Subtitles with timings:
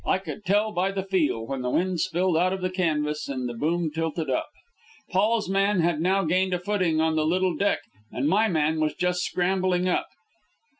[0.03, 3.47] I could tell by the "feel" when the wind spilled out of the canvas and
[3.47, 4.49] the boom tilted up.
[5.11, 8.95] Paul's man had now gained a footing on the little deck, and my man was
[8.95, 10.07] just scrambling up.